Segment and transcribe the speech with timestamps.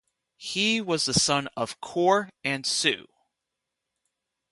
[0.37, 3.05] He was the son of Core and Sue.